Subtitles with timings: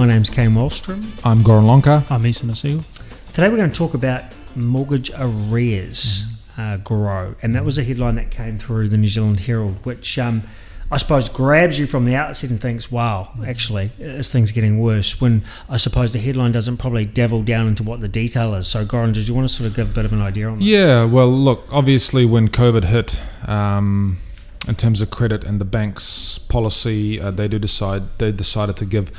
[0.00, 1.12] My name's Kane Wallstrom.
[1.26, 2.02] I'm Goran Lonka.
[2.08, 2.82] I'm Isa Masil.
[3.32, 4.24] Today we're going to talk about
[4.56, 6.24] mortgage arrears
[6.56, 10.18] uh, grow, and that was a headline that came through the New Zealand Herald, which
[10.18, 10.42] um,
[10.90, 15.20] I suppose grabs you from the outset and thinks, "Wow, actually, this thing's getting worse."
[15.20, 18.66] When I suppose the headline doesn't probably delve down into what the detail is.
[18.66, 20.60] So, Goran, did you want to sort of give a bit of an idea on
[20.60, 20.64] that?
[20.64, 24.16] Yeah, well, look, obviously, when COVID hit, um,
[24.66, 28.86] in terms of credit and the bank's policy, uh, they do decide they decided to
[28.86, 29.12] give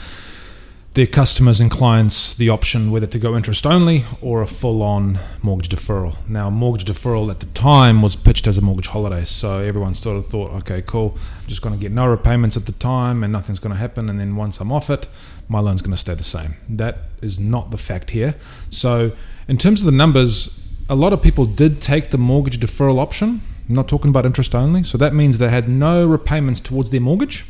[0.94, 5.18] their customers and clients the option whether to go interest only or a full on
[5.42, 6.18] mortgage deferral.
[6.28, 10.18] Now, mortgage deferral at the time was pitched as a mortgage holiday, so everyone sort
[10.18, 13.32] of thought, okay, cool, I'm just going to get no repayments at the time and
[13.32, 15.08] nothing's going to happen, and then once I'm off it,
[15.48, 16.56] my loan's going to stay the same.
[16.68, 18.36] That is not the fact here.
[18.70, 19.14] So,
[19.48, 23.40] in terms of the numbers, a lot of people did take the mortgage deferral option.
[23.70, 27.00] I'm not talking about interest only, so that means they had no repayments towards their
[27.00, 27.46] mortgage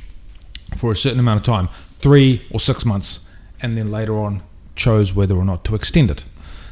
[0.77, 1.69] for a certain amount of time
[1.99, 3.30] three or six months
[3.61, 4.41] and then later on
[4.75, 6.23] chose whether or not to extend it.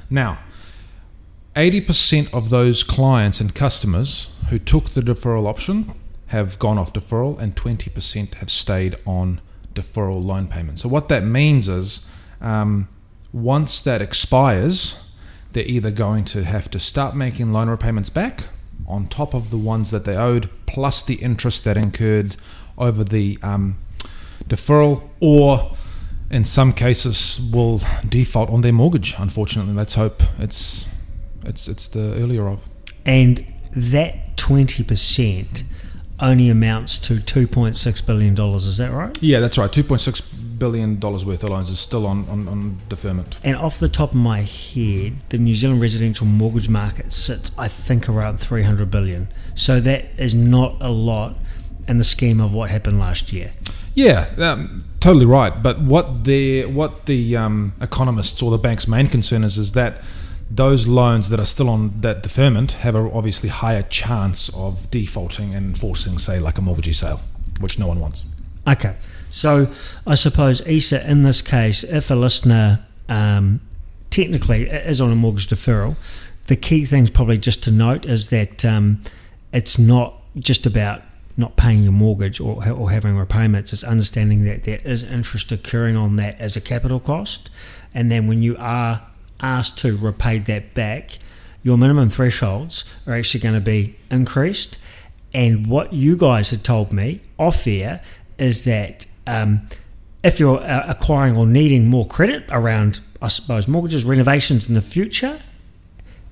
[0.09, 0.39] Now,
[1.55, 5.93] 80% of those clients and customers who took the deferral option
[6.27, 9.41] have gone off deferral, and 20% have stayed on
[9.73, 10.79] deferral loan payment.
[10.79, 12.87] So, what that means is um,
[13.33, 15.15] once that expires,
[15.53, 18.45] they're either going to have to start making loan repayments back
[18.87, 22.35] on top of the ones that they owed, plus the interest that incurred
[22.77, 23.77] over the um,
[24.47, 25.75] deferral, or
[26.31, 29.15] in some cases will default on their mortgage.
[29.17, 30.87] Unfortunately, let's hope it's
[31.45, 32.67] it's it's the earlier of.
[33.05, 35.63] And that twenty percent
[36.19, 38.65] only amounts to two point six billion dollars.
[38.65, 39.17] Is that right?
[39.21, 39.71] Yeah, that's right.
[39.71, 43.37] Two point six billion dollars worth of loans is still on, on, on deferment.
[43.45, 47.69] And off the top of my head, the New Zealand residential mortgage market sits, I
[47.69, 49.29] think, around three hundred billion.
[49.55, 51.37] So that is not a lot
[51.89, 53.51] in the scheme of what happened last year.
[53.95, 55.61] Yeah, um, totally right.
[55.61, 60.01] But what the what the um, economists or the bank's main concern is is that
[60.51, 65.53] those loans that are still on that deferment have a obviously higher chance of defaulting
[65.53, 67.21] and forcing, say, like a mortgagee sale,
[67.59, 68.23] which no one wants.
[68.67, 68.95] Okay,
[69.31, 69.67] so
[70.07, 73.61] I suppose Isa, in this case, if a listener um,
[74.09, 75.95] technically is on a mortgage deferral,
[76.47, 79.01] the key things probably just to note is that um,
[79.51, 81.01] it's not just about
[81.39, 85.95] not paying your mortgage or, or having repayments, it's understanding that there is interest occurring
[85.95, 87.49] on that as a capital cost.
[87.93, 89.01] And then when you are
[89.39, 91.17] asked to repay that back,
[91.63, 94.77] your minimum thresholds are actually going to be increased.
[95.33, 98.01] And what you guys had told me off air
[98.37, 99.67] is that um,
[100.23, 104.81] if you're uh, acquiring or needing more credit around, I suppose, mortgages, renovations in the
[104.81, 105.39] future,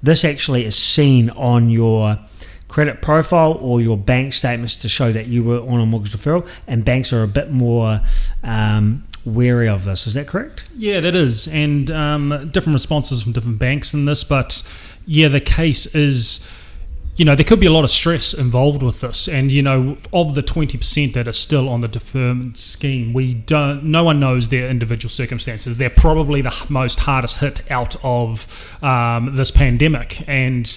[0.04, 2.20] this actually is seen on your
[2.68, 6.48] credit profile or your bank statements to show that you were on a mortgage deferral,
[6.68, 8.02] and banks are a bit more
[8.44, 10.08] um, wary of this.
[10.08, 10.70] Is that correct?
[10.76, 14.70] Yeah, that is, and um, different responses from different banks in this, but
[15.06, 16.54] yeah, the case is.
[17.16, 19.98] You know, there could be a lot of stress involved with this, and you know,
[20.14, 23.86] of the twenty percent that are still on the deferment scheme, we don't.
[23.86, 25.78] No one knows their individual circumstances.
[25.78, 30.68] They're probably the most hardest hit out of um, this pandemic, and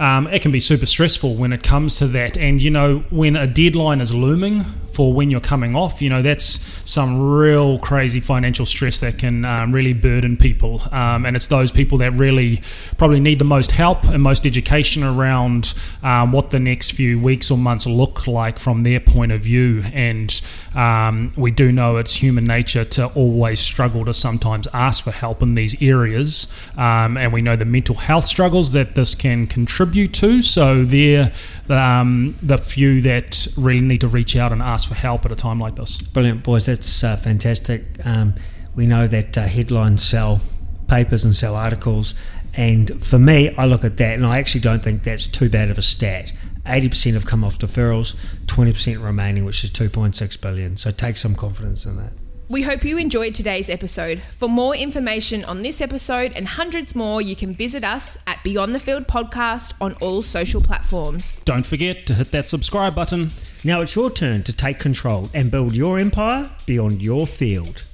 [0.00, 2.38] um, it can be super stressful when it comes to that.
[2.38, 6.22] And you know, when a deadline is looming for when you're coming off, you know,
[6.22, 6.44] that's
[6.90, 10.82] some real crazy financial stress that can um, really burden people.
[10.90, 12.62] Um, and it's those people that really
[12.96, 17.50] probably need the most help and most education around um, what the next few weeks
[17.50, 19.82] or months look like from their point of view.
[19.92, 20.40] And
[20.74, 25.42] um, we do know it's human nature to always struggle to sometimes ask for help
[25.42, 26.54] in these areas.
[26.76, 30.42] Um, and we know the mental health struggles that this can contribute to.
[30.42, 31.32] So they're
[31.68, 35.36] um, the few that really need to reach out and ask for help at a
[35.36, 36.00] time like this.
[36.00, 36.64] Brilliant, boys.
[36.64, 37.82] That's uh, fantastic.
[38.06, 38.34] Um,
[38.74, 40.40] we know that uh, headlines sell
[40.88, 42.14] papers and sell articles.
[42.54, 45.70] And for me, I look at that and I actually don't think that's too bad
[45.70, 46.32] of a stat.
[46.64, 48.14] 80% have come off deferrals,
[48.46, 50.78] 20% remaining, which is 2.6 billion.
[50.78, 52.12] So take some confidence in that.
[52.48, 54.22] We hope you enjoyed today's episode.
[54.22, 58.74] For more information on this episode and hundreds more, you can visit us at Beyond
[58.74, 61.36] the Field Podcast on all social platforms.
[61.44, 63.28] Don't forget to hit that subscribe button.
[63.62, 67.89] Now it's your turn to take control and build your empire beyond your field.